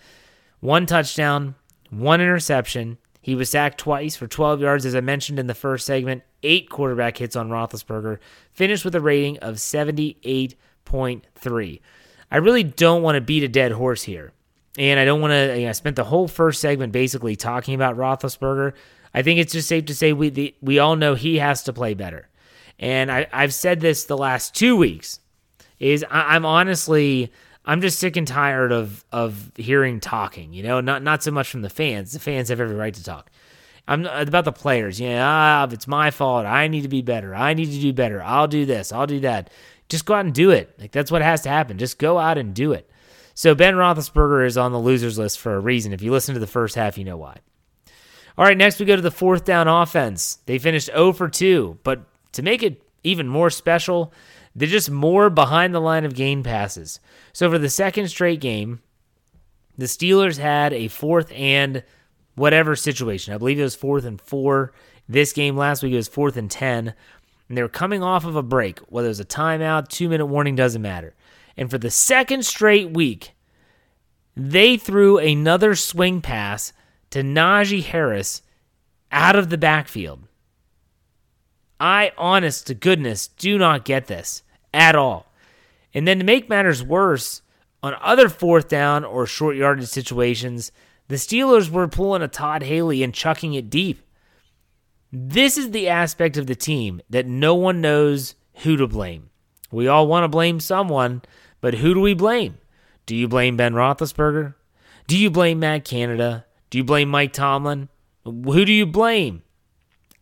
[0.60, 1.54] one touchdown,
[1.90, 2.98] one interception.
[3.20, 6.70] He was sacked twice for 12 yards, as I mentioned in the first segment, eight
[6.70, 8.18] quarterback hits on Roethlisberger,
[8.52, 11.80] finished with a rating of 78.3.
[12.30, 14.32] I really don't want to beat a dead horse here.
[14.78, 17.74] And I don't want to, you know, I spent the whole first segment basically talking
[17.74, 18.72] about Roethlisberger.
[19.12, 21.72] I think it's just safe to say we, the, we all know he has to
[21.72, 22.28] play better.
[22.78, 25.20] And I, I've said this the last two weeks
[25.78, 27.30] is I, I'm honestly
[27.64, 30.52] I'm just sick and tired of of hearing talking.
[30.52, 32.12] You know, not not so much from the fans.
[32.12, 33.30] The fans have every right to talk.
[33.92, 34.98] I'm about the players.
[34.98, 36.46] Yeah, you know, ah, it's my fault.
[36.46, 37.34] I need to be better.
[37.34, 38.22] I need to do better.
[38.22, 38.92] I'll do this.
[38.92, 39.50] I'll do that.
[39.88, 40.74] Just go out and do it.
[40.80, 41.76] Like that's what has to happen.
[41.76, 42.88] Just go out and do it.
[43.34, 45.92] So Ben Roethlisberger is on the losers list for a reason.
[45.92, 47.36] If you listen to the first half, you know why.
[48.38, 50.38] All right, next we go to the fourth down offense.
[50.46, 54.12] They finished 0 for 2, but to make it even more special,
[54.56, 56.98] they're just more behind the line of gain passes.
[57.34, 58.80] So for the second straight game,
[59.76, 61.82] the Steelers had a fourth and
[62.34, 63.34] whatever situation.
[63.34, 64.72] I believe it was fourth and four.
[65.08, 66.94] This game last week it was fourth and 10.
[67.48, 70.26] And they were coming off of a break, whether it was a timeout, two minute
[70.26, 71.14] warning, doesn't matter.
[71.56, 73.32] And for the second straight week,
[74.34, 76.72] they threw another swing pass
[77.10, 78.42] to Najee Harris
[79.10, 80.26] out of the backfield.
[81.78, 84.42] I, honest to goodness, do not get this
[84.72, 85.26] at all.
[85.92, 87.42] And then to make matters worse,
[87.82, 90.70] on other fourth down or short yardage situations,
[91.12, 94.00] the Steelers were pulling a Todd Haley and chucking it deep.
[95.12, 99.28] This is the aspect of the team that no one knows who to blame.
[99.70, 101.20] We all want to blame someone,
[101.60, 102.56] but who do we blame?
[103.04, 104.54] Do you blame Ben Roethlisberger?
[105.06, 106.46] Do you blame Matt Canada?
[106.70, 107.90] Do you blame Mike Tomlin?
[108.24, 109.42] Who do you blame?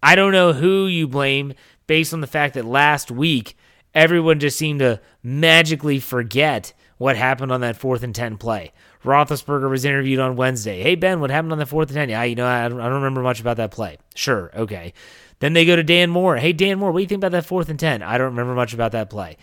[0.03, 1.55] I don't know who you blame
[1.87, 3.57] based on the fact that last week
[3.95, 8.73] everyone just seemed to magically forget what happened on that fourth and 10 play.
[9.05, 10.83] Roethlisberger was interviewed on Wednesday.
[10.83, 12.11] Hey, Ben, what happened on the fourth and 10?
[12.11, 13.99] Yeah, you know, I don't, I don't remember much about that play.
[14.15, 14.93] Sure, okay.
[15.39, 16.37] Then they go to Dan Moore.
[16.37, 18.03] Hey, Dan Moore, what do you think about that fourth and 10?
[18.03, 19.39] I don't remember much about that play.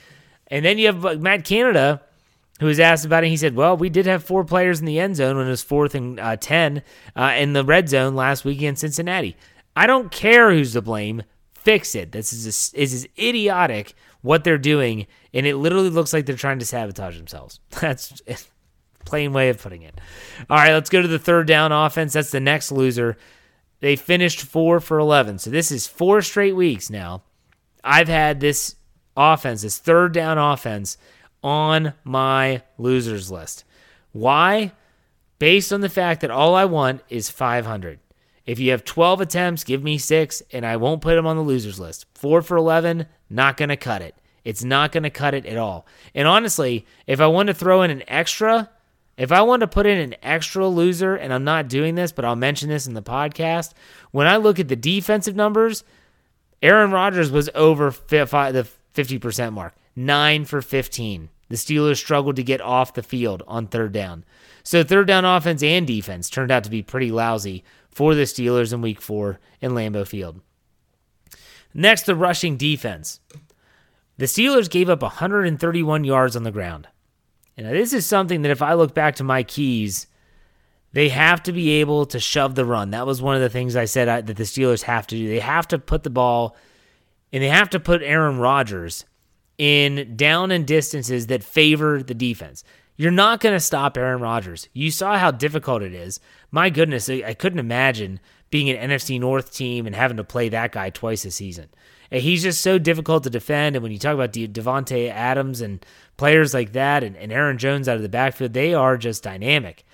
[0.47, 2.01] And then you have Matt Canada,
[2.59, 3.29] who was asked about it.
[3.29, 5.63] He said, Well, we did have four players in the end zone when it was
[5.63, 6.83] fourth and uh, 10
[7.15, 9.35] uh, in the red zone last week against Cincinnati.
[9.75, 11.23] I don't care who's to blame.
[11.53, 12.11] Fix it.
[12.11, 16.59] This is, a, is idiotic what they're doing, and it literally looks like they're trying
[16.59, 17.59] to sabotage themselves.
[17.69, 18.21] That's
[19.07, 19.99] plain way of putting it.
[20.49, 22.13] All right, let's go to the third down offense.
[22.13, 23.17] That's the next loser.
[23.79, 25.39] They finished four for 11.
[25.39, 27.23] So this is four straight weeks now.
[27.83, 28.75] I've had this
[29.15, 30.97] offense, this third down offense,
[31.43, 33.63] on my losers list.
[34.11, 34.73] Why?
[35.39, 37.99] Based on the fact that all I want is 500.
[38.45, 41.43] If you have 12 attempts, give me six, and I won't put them on the
[41.43, 42.05] losers list.
[42.15, 44.15] Four for 11, not going to cut it.
[44.43, 45.85] It's not going to cut it at all.
[46.15, 48.69] And honestly, if I want to throw in an extra,
[49.17, 52.23] if I want to put in an extra loser, and I'm not doing this, but
[52.23, 53.73] I'll mention this in the podcast,
[54.11, 55.83] when I look at the defensive numbers,
[56.61, 61.29] Aaron Rodgers was over the 50% mark, 9 for 15.
[61.49, 64.25] The Steelers struggled to get off the field on third down.
[64.63, 68.73] So, third down offense and defense turned out to be pretty lousy for the Steelers
[68.73, 70.41] in week four in Lambeau Field.
[71.73, 73.19] Next, the rushing defense.
[74.17, 76.87] The Steelers gave up 131 yards on the ground.
[77.57, 80.07] And this is something that if I look back to my keys,
[80.93, 82.91] they have to be able to shove the run.
[82.91, 85.27] That was one of the things I said I, that the Steelers have to do.
[85.27, 86.55] They have to put the ball
[87.33, 89.05] and they have to put Aaron Rodgers
[89.57, 92.63] in down and distances that favor the defense.
[92.95, 94.69] You're not going to stop Aaron Rodgers.
[94.73, 96.19] You saw how difficult it is.
[96.51, 100.71] My goodness, I couldn't imagine being an NFC North team and having to play that
[100.71, 101.69] guy twice a season.
[102.09, 103.75] And he's just so difficult to defend.
[103.75, 105.85] And when you talk about Davante Adams and
[106.17, 109.85] players like that and, and Aaron Jones out of the backfield, they are just dynamic.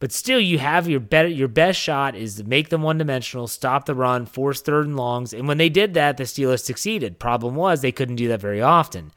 [0.00, 3.48] But still, you have your better, your best shot is to make them one dimensional,
[3.48, 5.32] stop the run, force third and longs.
[5.32, 7.18] And when they did that, the Steelers succeeded.
[7.18, 9.10] Problem was they couldn't do that very often.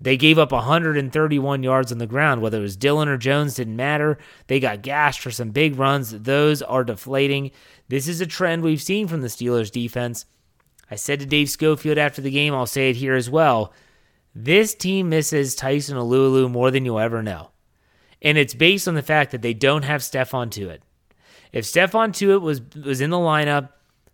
[0.00, 2.42] They gave up 131 yards on the ground.
[2.42, 4.18] Whether it was Dillon or Jones didn't matter.
[4.46, 6.10] They got gashed for some big runs.
[6.10, 7.50] Those are deflating.
[7.88, 10.26] This is a trend we've seen from the Steelers defense.
[10.90, 13.72] I said to Dave Schofield after the game, I'll say it here as well.
[14.34, 17.50] This team misses Tyson Alualu more than you'll ever know.
[18.20, 20.80] And it's based on the fact that they don't have Stephon Tuitt.
[21.52, 23.70] If Stephon Tuitt was was in the lineup,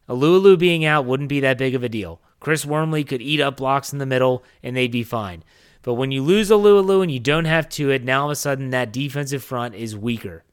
[0.08, 2.20] Alualu being out wouldn't be that big of a deal.
[2.40, 5.42] Chris Wormley could eat up blocks in the middle and they'd be fine.
[5.82, 8.70] But when you lose Alualu and you don't have Tuitt, now all of a sudden
[8.70, 10.44] that defensive front is weaker.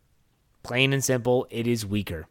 [0.64, 2.28] Plain and simple, it is weaker.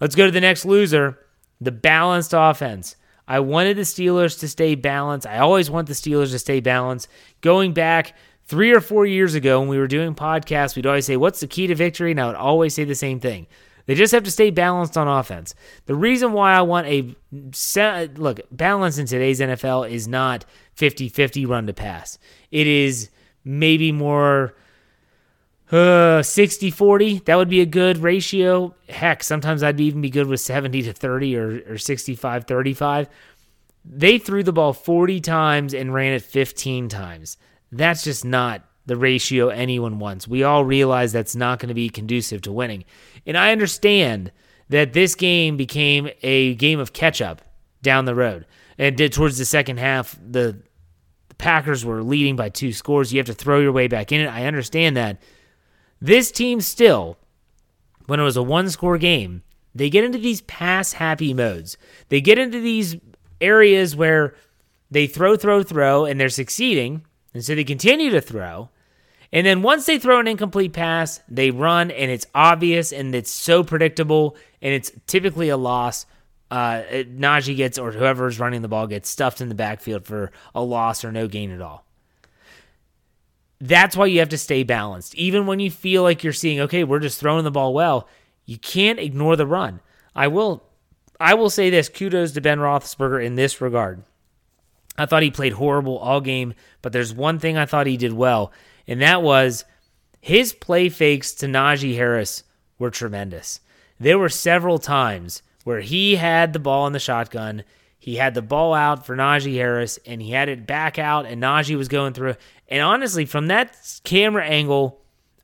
[0.00, 1.18] Let's go to the next loser
[1.60, 2.96] the balanced offense.
[3.26, 5.26] I wanted the Steelers to stay balanced.
[5.26, 7.08] I always want the Steelers to stay balanced.
[7.40, 11.16] Going back three or four years ago when we were doing podcasts, we'd always say,
[11.16, 12.10] What's the key to victory?
[12.10, 13.46] And I would always say the same thing.
[13.86, 15.54] They just have to stay balanced on offense.
[15.86, 17.14] The reason why I want a
[18.16, 22.18] look, balance in today's NFL is not 50 50 run to pass.
[22.50, 23.10] It is
[23.44, 24.54] maybe more
[25.72, 27.18] uh, 60 40.
[27.20, 28.74] That would be a good ratio.
[28.88, 33.08] Heck, sometimes I'd even be good with 70 to 30 or, or 65 35.
[33.84, 37.36] They threw the ball 40 times and ran it 15 times.
[37.72, 40.28] That's just not the ratio anyone wants.
[40.28, 42.84] We all realize that's not going to be conducive to winning.
[43.26, 44.30] And I understand
[44.68, 47.42] that this game became a game of catch up
[47.80, 48.46] down the road.
[48.78, 50.60] And did towards the second half, the,
[51.28, 53.12] the Packers were leading by two scores.
[53.12, 54.26] You have to throw your way back in it.
[54.26, 55.22] I understand that.
[56.02, 57.16] This team still,
[58.06, 61.78] when it was a one score game, they get into these pass happy modes.
[62.08, 62.96] They get into these
[63.40, 64.34] areas where
[64.90, 67.06] they throw, throw, throw, and they're succeeding.
[67.32, 68.68] And so they continue to throw.
[69.32, 73.30] And then once they throw an incomplete pass, they run and it's obvious and it's
[73.30, 76.04] so predictable and it's typically a loss.
[76.50, 80.62] Uh, Najee gets or whoever's running the ball gets stuffed in the backfield for a
[80.62, 81.86] loss or no gain at all.
[83.64, 85.14] That's why you have to stay balanced.
[85.14, 88.08] Even when you feel like you're seeing, okay, we're just throwing the ball well,
[88.44, 89.78] you can't ignore the run.
[90.16, 90.64] I will
[91.20, 94.02] I will say this kudos to Ben Roethlisberger in this regard.
[94.98, 98.12] I thought he played horrible all game, but there's one thing I thought he did
[98.12, 98.50] well,
[98.88, 99.64] and that was
[100.20, 102.42] his play fakes to Najee Harris
[102.80, 103.60] were tremendous.
[104.00, 107.62] There were several times where he had the ball in the shotgun,
[108.02, 111.40] he had the ball out for Najee Harris, and he had it back out, and
[111.40, 112.34] Najee was going through.
[112.66, 115.00] And honestly, from that camera angle,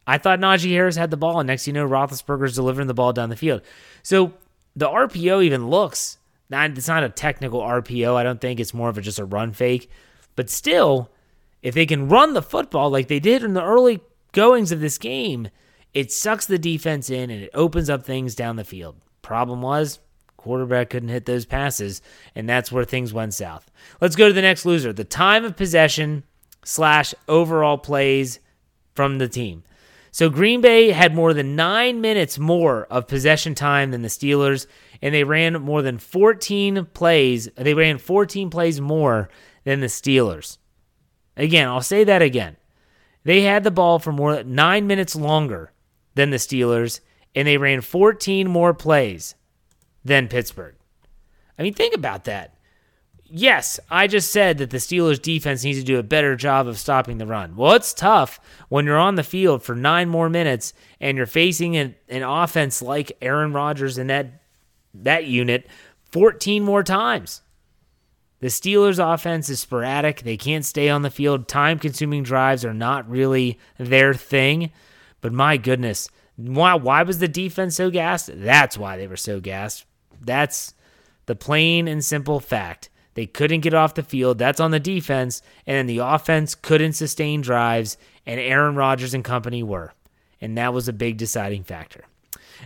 [0.09, 3.13] I thought Najee Harris had the ball, and next you know, Roethlisberger's delivering the ball
[3.13, 3.63] down the field.
[4.03, 4.33] So
[4.75, 6.19] the RPO even looks
[6.51, 6.77] not.
[6.77, 8.17] It's not a technical RPO.
[8.17, 9.89] I don't think it's more of a, just a run fake,
[10.35, 11.13] but still,
[11.63, 14.01] if they can run the football like they did in the early
[14.33, 15.47] goings of this game,
[15.95, 18.97] it sucks the defense in and it opens up things down the field.
[19.23, 20.01] Problem was,
[20.39, 22.01] quarterback couldn't hit those passes,
[22.35, 23.71] and that's where things went south.
[24.01, 26.25] Let's go to the next loser the time of possession
[26.65, 28.41] slash overall plays
[28.95, 29.65] from the team.
[30.11, 34.67] So Green Bay had more than nine minutes more of possession time than the Steelers,
[35.03, 37.49] and they ran more than 14 plays.
[37.57, 39.29] They ran 14 plays more
[39.65, 40.57] than the Steelers.
[41.37, 42.57] Again, I'll say that again.
[43.25, 45.73] They had the ball for more than nine minutes longer
[46.15, 47.01] than the Steelers,
[47.35, 49.35] and they ran 14 more plays
[50.05, 50.75] than Pittsburgh.
[51.59, 52.55] I mean, think about that.
[53.31, 56.79] Yes, I just said that the Steelers defense needs to do a better job of
[56.79, 57.57] stopping the run.
[57.57, 61.77] Well, it's tough when you're on the field for nine more minutes and you're facing
[61.77, 64.43] an, an offense like Aaron Rodgers and that
[64.95, 65.67] that unit
[66.11, 67.43] 14 more times.
[68.41, 70.23] The Steelers' offense is sporadic.
[70.23, 71.49] They can't stay on the field.
[71.49, 74.71] Time consuming drives are not really their thing.
[75.21, 78.31] But my goodness, why, why was the defense so gassed?
[78.33, 79.85] That's why they were so gassed.
[80.21, 80.75] That's
[81.27, 82.91] the plain and simple fact.
[83.15, 84.39] They couldn't get off the field.
[84.39, 85.43] That's on the defense.
[85.67, 89.93] And the offense couldn't sustain drives, and Aaron Rodgers and company were.
[90.41, 92.05] And that was a big deciding factor.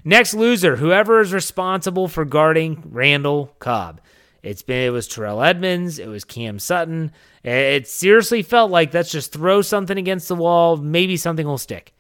[0.04, 4.00] Next loser, whoever is responsible for guarding Randall Cobb.
[4.42, 7.12] It's been it was Terrell Edmunds, it was Cam Sutton.
[7.44, 11.94] It seriously felt like let's just throw something against the wall, maybe something will stick.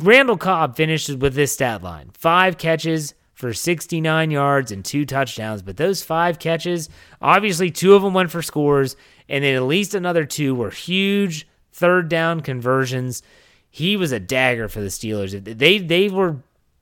[0.00, 5.62] Randall Cobb finishes with this stat line: five catches for 69 yards and two touchdowns.
[5.62, 6.88] But those five catches,
[7.20, 8.96] obviously, two of them went for scores,
[9.28, 13.22] and then at least another two were huge third down conversions.
[13.70, 15.58] He was a dagger for the Steelers.
[15.58, 16.36] They they were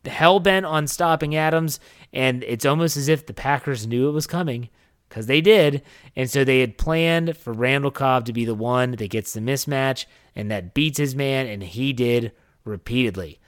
[0.05, 1.81] hell bent on stopping Adams,
[2.13, 4.69] and it's almost as if the Packers knew it was coming
[5.09, 5.83] because they did.
[6.17, 9.41] And so they had planned for Randall Cobb to be the one that gets the
[9.41, 12.33] mismatch and that beats his man, and he did
[12.65, 13.39] repeatedly.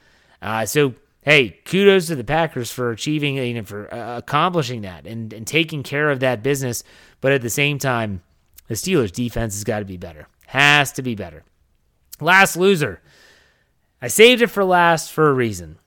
[0.40, 5.06] Uh, so, hey, kudos to the Packers for achieving, you know, for uh, accomplishing that
[5.06, 6.83] and, and taking care of that business.
[7.20, 8.22] But at the same time,
[8.68, 10.28] the Steelers' defense has got to be better.
[10.46, 11.44] Has to be better.
[12.20, 13.00] Last loser.
[14.02, 15.78] I saved it for last for a reason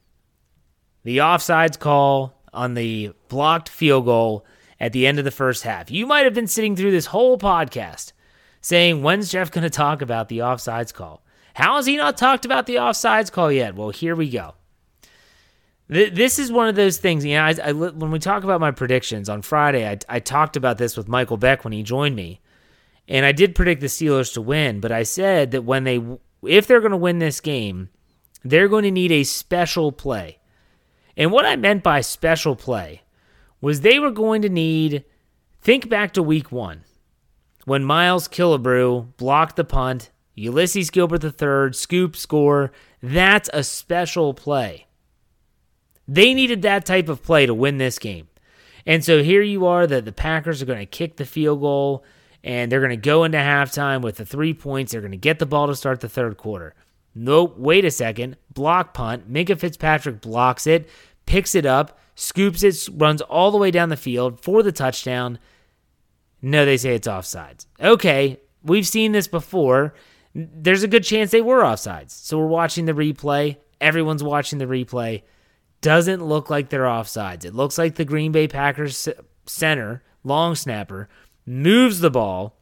[1.04, 4.46] the offsides call on the blocked field goal
[4.80, 5.91] at the end of the first half.
[5.91, 8.13] You might have been sitting through this whole podcast
[8.62, 11.24] saying, when's Jeff going to talk about the offsides call?
[11.56, 13.76] How has he not talked about the offsides call yet?
[13.76, 14.56] Well, here we go.
[15.89, 17.26] This is one of those things.
[17.26, 20.56] You know, I, I, when we talk about my predictions on Friday, I, I talked
[20.56, 22.41] about this with Michael Beck when he joined me,
[23.08, 24.80] and I did predict the Steelers to win.
[24.80, 26.02] But I said that when they,
[26.43, 27.89] if they're going to win this game,
[28.43, 30.39] they're going to need a special play.
[31.15, 33.02] And what I meant by special play
[33.62, 35.06] was they were going to need,
[35.62, 36.86] think back to week one
[37.65, 42.72] when Miles Killebrew blocked the punt, Ulysses Gilbert III, scoop score.
[43.02, 44.88] That's a special play.
[46.08, 48.28] They needed that type of play to win this game.
[48.86, 52.04] And so here you are that the Packers are going to kick the field goal
[52.44, 54.92] and they're going to go into halftime with the three points.
[54.92, 56.76] They're going to get the ball to start the third quarter.
[57.16, 58.38] Nope, wait a second.
[58.54, 59.32] Block punt.
[59.32, 60.89] Minkah Fitzpatrick blocks it,
[61.26, 65.39] picks it up, scoops it, runs all the way down the field for the touchdown.
[66.42, 67.68] No, they say it's offsides.
[67.80, 69.94] Okay, we've seen this before.
[70.36, 72.12] There's a good chance they were offsides.
[72.12, 73.58] So we're watching the replay.
[73.80, 75.22] Everyone's watching the replay.
[75.84, 77.43] Doesn't look like they're offsides.
[77.43, 79.10] It looks like the Green Bay Packers
[79.46, 81.10] center, long snapper,
[81.46, 82.56] moves the ball,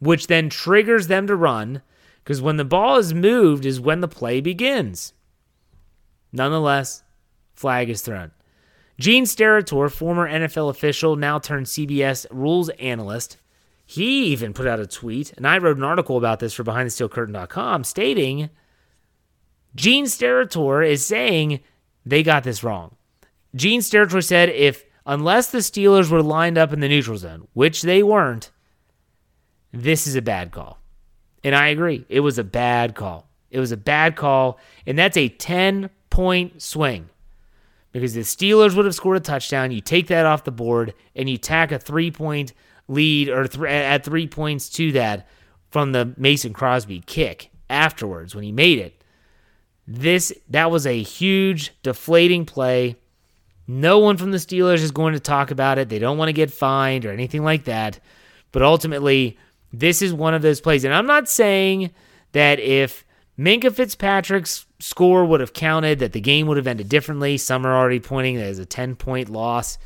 [0.00, 1.80] which then triggers them to run
[2.22, 5.14] because when the ball is moved is when the play begins.
[6.30, 7.02] Nonetheless,
[7.54, 8.32] flag is thrown.
[9.00, 13.38] Gene Steratore, former NFL official, now turned CBS rules analyst,
[13.86, 17.84] he even put out a tweet, and I wrote an article about this for BehindTheSteelCurtain.com,
[17.84, 18.50] stating
[19.74, 21.60] Gene Steratore is saying
[22.04, 22.96] they got this wrong.
[23.54, 27.82] Gene Steratore said if unless the Steelers were lined up in the neutral zone, which
[27.82, 28.50] they weren't,
[29.72, 30.78] this is a bad call.
[31.44, 32.06] And I agree.
[32.08, 33.28] It was a bad call.
[33.50, 34.58] It was a bad call.
[34.86, 37.08] And that's a 10 point swing
[37.90, 39.70] because the Steelers would have scored a touchdown.
[39.70, 42.52] You take that off the board and you tack a three point
[42.88, 45.28] lead or th- at three points to that
[45.70, 49.01] from the Mason Crosby kick afterwards when he made it.
[49.86, 52.96] This that was a huge deflating play.
[53.66, 55.88] No one from the Steelers is going to talk about it.
[55.88, 58.00] They don't want to get fined or anything like that.
[58.50, 59.38] But ultimately,
[59.72, 60.84] this is one of those plays.
[60.84, 61.90] And I'm not saying
[62.32, 63.04] that if
[63.38, 67.38] Minkah Fitzpatrick's score would have counted, that the game would have ended differently.
[67.38, 69.78] Some are already pointing that as a 10 point loss,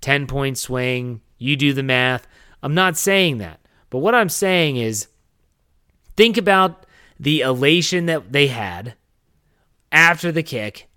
[0.00, 1.20] 10 point swing.
[1.38, 2.26] You do the math.
[2.62, 3.60] I'm not saying that.
[3.88, 5.08] But what I'm saying is
[6.16, 6.86] think about
[7.18, 8.94] the elation that they had
[9.92, 10.88] after the kick,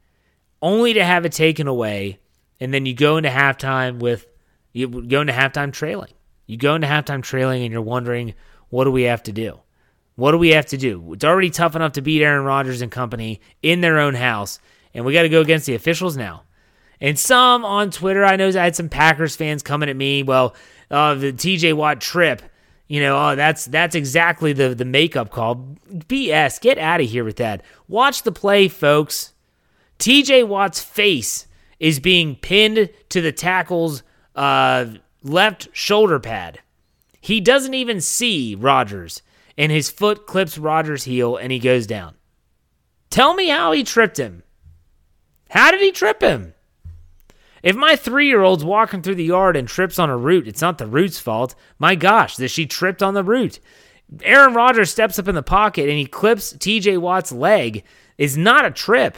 [0.62, 2.20] only to have it taken away,
[2.60, 4.28] and then you go into halftime with
[4.72, 6.12] you go into halftime trailing.
[6.48, 8.34] You go into halftime trailing and you're wondering,
[8.70, 9.60] what do we have to do?
[10.16, 11.14] What do we have to do?
[11.14, 14.60] It's already tough enough to beat Aaron Rodgers and company in their own house,
[14.94, 16.44] and we got to go against the officials now.
[17.02, 20.24] And some on Twitter, I know I had some Packers fans coming at me.
[20.24, 20.56] Well,
[20.90, 22.42] uh, the TJ Watt trip,
[22.94, 25.56] you know, oh, that's that's exactly the the makeup call.
[25.90, 26.62] BS.
[26.62, 27.64] Get out of here with that.
[27.88, 29.34] Watch the play, folks.
[29.98, 31.48] TJ Watt's face
[31.80, 34.04] is being pinned to the tackle's
[34.36, 34.86] uh,
[35.24, 36.60] left shoulder pad.
[37.20, 39.24] He doesn't even see Rodgers,
[39.58, 42.14] and his foot clips Rodgers' heel, and he goes down.
[43.10, 44.44] Tell me how he tripped him.
[45.50, 46.54] How did he trip him?
[47.64, 50.62] If my three year old's walking through the yard and trips on a root, it's
[50.62, 51.56] not the root's fault.
[51.80, 53.60] My gosh, that she tripped on the root.
[54.22, 57.84] Aaron Rodgers steps up in the pocket and he clips TJ Watt's leg
[58.18, 59.18] is not a trip.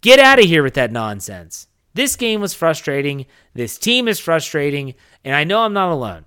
[0.00, 1.68] Get out of here with that nonsense.
[1.94, 3.26] This game was frustrating.
[3.54, 4.94] This team is frustrating.
[5.24, 6.24] And I know I'm not alone,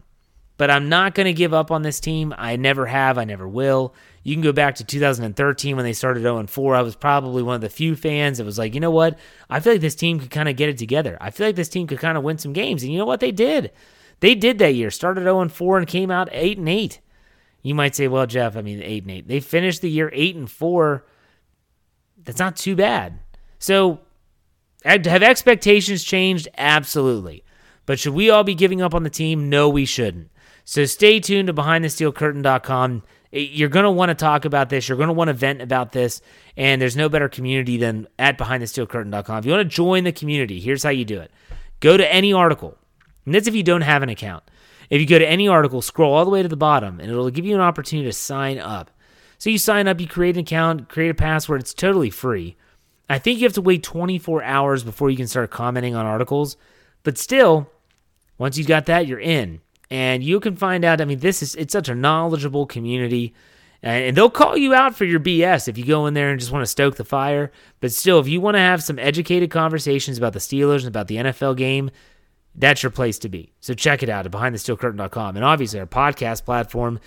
[0.57, 2.33] but I'm not going to give up on this team.
[2.37, 3.17] I never have.
[3.17, 3.93] I never will.
[4.23, 6.75] You can go back to 2013 when they started 0 4.
[6.75, 9.19] I was probably one of the few fans that was like, you know what?
[9.49, 11.17] I feel like this team could kind of get it together.
[11.19, 12.83] I feel like this team could kind of win some games.
[12.83, 13.19] And you know what?
[13.19, 13.71] They did.
[14.21, 14.89] They did that year.
[14.89, 16.99] Started 0 4 and came out 8 and 8.
[17.61, 19.27] You might say, well, Jeff, I mean, 8 and 8.
[19.27, 21.05] They finished the year 8 and 4.
[22.23, 23.19] That's not too bad.
[23.59, 23.99] So,
[24.83, 26.47] have expectations changed?
[26.57, 27.43] Absolutely.
[27.85, 29.49] But should we all be giving up on the team?
[29.49, 30.29] No, we shouldn't.
[30.65, 33.03] So stay tuned to BehindTheSteelCurtain.com
[33.35, 34.87] you're going to want to talk about this.
[34.87, 36.21] You're going to want to vent about this.
[36.55, 39.39] And there's no better community than at behindthesteelcurtain.com.
[39.39, 41.31] If you want to join the community, here's how you do it
[41.81, 42.77] go to any article.
[43.25, 44.43] And that's if you don't have an account.
[44.89, 47.29] If you go to any article, scroll all the way to the bottom, and it'll
[47.31, 48.91] give you an opportunity to sign up.
[49.39, 51.61] So you sign up, you create an account, create a password.
[51.61, 52.55] It's totally free.
[53.09, 56.55] I think you have to wait 24 hours before you can start commenting on articles.
[57.03, 57.69] But still,
[58.37, 61.01] once you've got that, you're in and you can find out.
[61.01, 63.33] I mean, this is it's such a knowledgeable community,
[63.81, 66.51] and they'll call you out for your BS if you go in there and just
[66.51, 67.51] want to stoke the fire.
[67.79, 71.07] But still, if you want to have some educated conversations about the Steelers and about
[71.07, 71.91] the NFL game,
[72.55, 73.51] that's your place to be.
[73.59, 76.99] So check it out at BehindTheSteelCurtain.com, and obviously our podcast platform.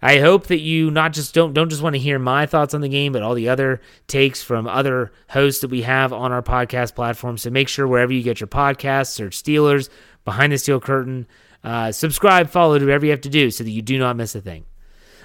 [0.00, 2.80] I hope that you not just don't don't just want to hear my thoughts on
[2.80, 6.42] the game, but all the other takes from other hosts that we have on our
[6.42, 7.36] podcast platform.
[7.36, 9.88] So make sure wherever you get your podcasts, search Steelers
[10.24, 11.26] behind the steel curtain.
[11.62, 14.34] Uh, subscribe, follow, do whatever you have to do so that you do not miss
[14.34, 14.64] a thing.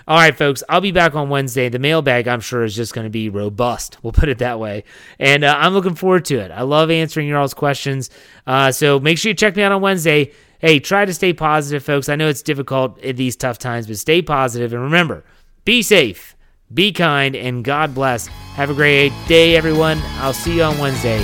[0.06, 1.70] All right, folks, I'll be back on Wednesday.
[1.70, 3.98] The mailbag, I'm sure, is just going to be robust.
[4.04, 4.84] We'll put it that way.
[5.18, 6.52] And uh, I'm looking forward to it.
[6.52, 8.10] I love answering your all's questions.
[8.46, 10.34] Uh, so make sure you check me out on Wednesday.
[10.60, 12.10] Hey, try to stay positive, folks.
[12.10, 14.74] I know it's difficult in these tough times, but stay positive.
[14.74, 15.24] And remember,
[15.64, 16.36] be safe,
[16.74, 18.28] be kind, and God bless.
[18.28, 20.00] Have a great day, everyone.
[20.18, 21.20] I'll see you on Wednesday.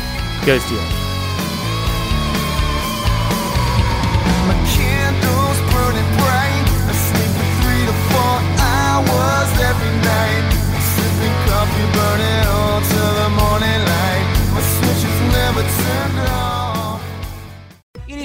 [0.45, 0.98] Go Steelers.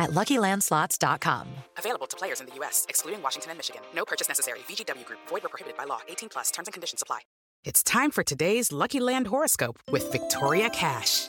[0.00, 1.46] at LuckyLandSlots.com.
[1.78, 3.82] Available to players in the U.S., excluding Washington and Michigan.
[3.94, 4.58] No purchase necessary.
[4.60, 5.20] VGW Group.
[5.28, 6.00] Void where prohibited by law.
[6.08, 6.50] 18 plus.
[6.50, 7.20] Terms and conditions apply.
[7.62, 11.28] It's time for today's Lucky Land horoscope with Victoria Cash.